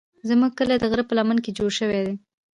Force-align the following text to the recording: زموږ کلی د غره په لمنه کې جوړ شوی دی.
زموږ 0.29 0.51
کلی 0.57 0.77
د 0.79 0.85
غره 0.91 1.03
په 1.07 1.13
لمنه 1.17 1.41
کې 1.45 1.55
جوړ 1.57 1.69
شوی 1.79 2.01
دی. 2.05 2.15